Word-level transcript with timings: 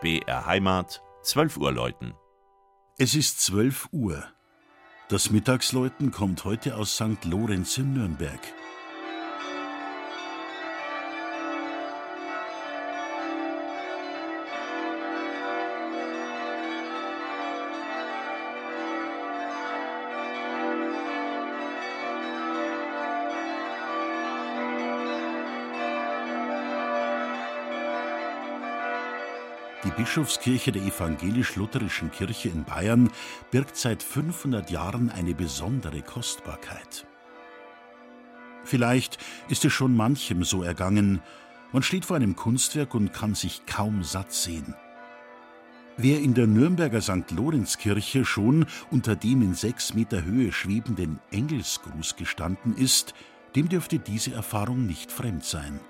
BR 0.00 0.46
Heimat, 0.46 1.02
12 1.24 1.58
Uhr 1.58 1.72
läuten. 1.72 2.14
Es 2.96 3.14
ist 3.14 3.42
12 3.42 3.88
Uhr. 3.92 4.24
Das 5.10 5.30
Mittagsläuten 5.30 6.10
kommt 6.10 6.44
heute 6.46 6.76
aus 6.76 6.94
St. 6.94 7.22
Lorenz 7.26 7.76
in 7.76 7.92
Nürnberg. 7.92 8.40
Die 29.84 29.90
Bischofskirche 29.90 30.72
der 30.72 30.82
evangelisch-lutherischen 30.82 32.10
Kirche 32.10 32.50
in 32.50 32.64
Bayern 32.64 33.10
birgt 33.50 33.76
seit 33.76 34.02
500 34.02 34.70
Jahren 34.70 35.10
eine 35.10 35.34
besondere 35.34 36.02
Kostbarkeit. 36.02 37.06
Vielleicht 38.64 39.16
ist 39.48 39.64
es 39.64 39.72
schon 39.72 39.96
manchem 39.96 40.44
so 40.44 40.62
ergangen, 40.62 41.22
man 41.72 41.82
steht 41.82 42.04
vor 42.04 42.16
einem 42.16 42.36
Kunstwerk 42.36 42.94
und 42.94 43.12
kann 43.12 43.34
sich 43.34 43.64
kaum 43.64 44.02
satt 44.02 44.32
sehen. 44.32 44.74
Wer 45.96 46.20
in 46.20 46.34
der 46.34 46.46
Nürnberger 46.46 47.00
St. 47.00 47.30
Lorenzkirche 47.30 48.24
schon 48.24 48.66
unter 48.90 49.16
dem 49.16 49.40
in 49.40 49.54
sechs 49.54 49.94
Meter 49.94 50.24
Höhe 50.24 50.52
schwebenden 50.52 51.20
Engelsgruß 51.30 52.16
gestanden 52.16 52.76
ist, 52.76 53.14
dem 53.54 53.68
dürfte 53.68 53.98
diese 53.98 54.32
Erfahrung 54.32 54.86
nicht 54.86 55.10
fremd 55.10 55.44
sein. 55.44 55.80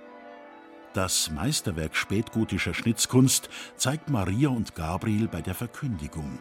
Das 0.93 1.30
Meisterwerk 1.30 1.95
spätgotischer 1.95 2.74
Schnitzkunst 2.74 3.49
zeigt 3.77 4.10
Maria 4.10 4.49
und 4.49 4.74
Gabriel 4.74 5.29
bei 5.29 5.41
der 5.41 5.55
Verkündigung. 5.55 6.41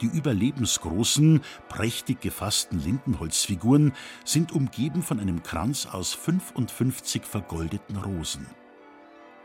Die 0.00 0.06
überlebensgroßen, 0.06 1.42
prächtig 1.68 2.22
gefassten 2.22 2.80
Lindenholzfiguren 2.80 3.92
sind 4.24 4.52
umgeben 4.52 5.02
von 5.02 5.20
einem 5.20 5.42
Kranz 5.42 5.86
aus 5.86 6.14
55 6.14 7.24
vergoldeten 7.24 7.98
Rosen. 7.98 8.46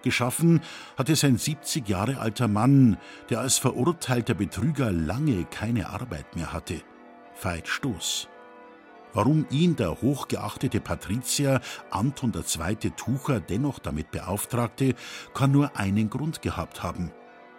Geschaffen 0.02 0.62
hat 0.98 1.10
es 1.10 1.26
ein 1.26 1.38
70 1.38 1.88
Jahre 1.90 2.20
alter 2.20 2.48
Mann, 2.48 2.98
der 3.30 3.42
als 3.42 3.58
verurteilter 3.58 4.34
Betrüger 4.34 4.94
lange 4.94 5.44
keine 5.44 5.90
Arbeit 5.90 6.38
mehr 6.38 6.54
hatte. 6.54 6.82
Veit 7.42 7.68
Stoß. 7.68 8.30
Warum 9.14 9.46
ihn 9.50 9.76
der 9.76 10.02
hochgeachtete 10.02 10.80
Patrizier 10.80 11.62
Anton 11.90 12.32
II. 12.34 12.92
Tucher 12.92 13.40
dennoch 13.40 13.80
damit 13.80 14.12
beauftragte, 14.12 14.96
kann 15.34 15.52
nur 15.52 15.76
einen 15.76 16.10
Grund 16.10 16.42
gehabt 16.42 16.84
haben. 16.84 17.12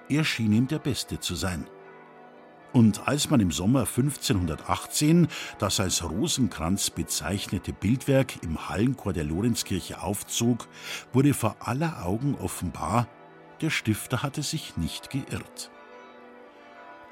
Er 0.08 0.24
schien 0.24 0.52
ihm 0.52 0.68
der 0.68 0.78
Beste 0.78 1.20
zu 1.20 1.34
sein. 1.34 1.66
Und 2.72 3.08
als 3.08 3.30
man 3.30 3.40
im 3.40 3.50
Sommer 3.50 3.80
1518 3.80 5.26
das 5.58 5.80
als 5.80 6.08
Rosenkranz 6.08 6.90
bezeichnete 6.90 7.72
Bildwerk 7.72 8.42
im 8.44 8.68
Hallenchor 8.68 9.12
der 9.12 9.24
Lorenzkirche 9.24 10.00
aufzog, 10.02 10.68
wurde 11.12 11.34
vor 11.34 11.56
aller 11.58 12.04
Augen 12.04 12.36
offenbar, 12.36 13.08
der 13.60 13.70
Stifter 13.70 14.22
hatte 14.22 14.42
sich 14.42 14.76
nicht 14.76 15.10
geirrt. 15.10 15.70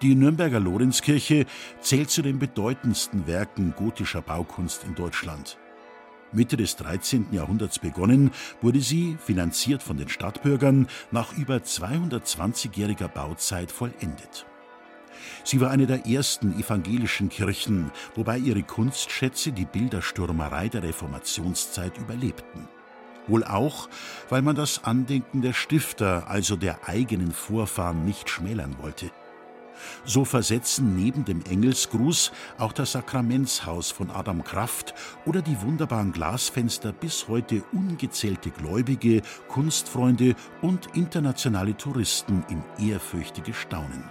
Die 0.01 0.15
Nürnberger 0.15 0.61
Lorenzkirche 0.61 1.45
zählt 1.81 2.11
zu 2.11 2.23
den 2.23 2.39
bedeutendsten 2.39 3.27
Werken 3.27 3.75
gotischer 3.77 4.23
Baukunst 4.23 4.85
in 4.85 4.95
Deutschland. 4.95 5.59
Mitte 6.31 6.57
des 6.57 6.77
13. 6.77 7.33
Jahrhunderts 7.33 7.81
begonnen, 7.81 8.31
wurde 8.61 8.81
sie, 8.81 9.17
finanziert 9.19 9.83
von 9.83 9.97
den 9.97 10.09
Stadtbürgern, 10.09 10.87
nach 11.11 11.37
über 11.37 11.57
220-jähriger 11.57 13.09
Bauzeit 13.09 13.73
vollendet. 13.73 14.47
Sie 15.43 15.61
war 15.61 15.71
eine 15.71 15.89
der 15.89 16.07
ersten 16.07 16.57
evangelischen 16.61 17.29
Kirchen, 17.29 17.91
wobei 18.15 18.39
ihre 18.39 18.63
Kunstschätze 18.63 19.51
die 19.51 19.65
Bilderstürmerei 19.65 20.69
der 20.69 20.85
Reformationszeit 20.85 21.99
überlebten. 21.99 22.69
Wohl 23.27 23.43
auch, 23.43 23.89
weil 24.29 24.43
man 24.43 24.55
das 24.55 24.85
Andenken 24.85 25.43
der 25.43 25.55
Stifter, 25.55 26.31
also 26.31 26.55
der 26.55 26.89
eigenen 26.89 27.33
Vorfahren, 27.33 28.05
nicht 28.05 28.31
schmälern 28.31 28.77
wollte. 28.81 29.11
So 30.05 30.25
versetzen 30.25 30.97
neben 30.97 31.25
dem 31.25 31.43
Engelsgruß 31.49 32.33
auch 32.59 32.73
das 32.73 32.93
Sakramentshaus 32.93 33.91
von 33.91 34.11
Adam 34.11 34.45
Kraft 34.45 34.95
oder 35.27 35.43
die 35.43 35.61
wunderbaren 35.63 36.13
Glasfenster 36.13 36.93
bis 36.93 37.29
heute 37.29 37.63
ungezählte 37.73 38.51
Gläubige, 38.51 39.23
Kunstfreunde 39.49 40.35
und 40.63 40.97
internationale 40.97 41.77
Touristen 41.77 42.45
in 42.49 42.63
ehrfürchtige 42.91 43.55
Staunen. 43.55 44.05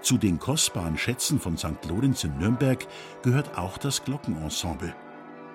Zu 0.00 0.16
den 0.16 0.38
kostbaren 0.38 0.96
Schätzen 0.96 1.40
von 1.40 1.56
St. 1.56 1.84
Lorenz 1.88 2.24
in 2.24 2.38
Nürnberg 2.38 2.86
gehört 3.22 3.58
auch 3.58 3.78
das 3.78 4.04
Glockenensemble. 4.04 4.94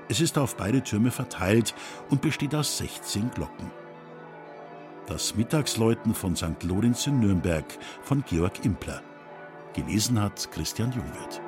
Es 0.09 0.19
ist 0.19 0.37
auf 0.37 0.57
beide 0.57 0.83
Türme 0.83 1.11
verteilt 1.11 1.73
und 2.09 2.21
besteht 2.21 2.53
aus 2.53 2.77
16 2.77 3.31
Glocken. 3.31 3.82
Das 5.05 5.35
Mittagsläuten 5.35 6.13
von 6.13 6.35
St. 6.35 6.63
Lorenz 6.63 7.07
in 7.07 7.19
Nürnberg 7.19 7.65
von 8.03 8.23
Georg 8.25 8.63
Impler. 8.63 9.01
Gelesen 9.73 10.21
hat 10.21 10.49
Christian 10.51 10.93
Jungwirth. 10.93 11.41